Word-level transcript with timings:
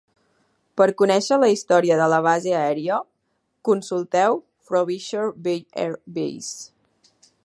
Per 0.79 0.85
conèixer 1.01 1.37
la 1.41 1.49
història 1.55 1.97
de 1.99 2.07
la 2.13 2.19
base 2.27 2.55
aèria, 2.61 2.97
consulteu 3.71 4.39
Frobisher 4.71 5.29
Bay 5.49 5.63
Air 5.85 5.95
Base. 6.17 6.55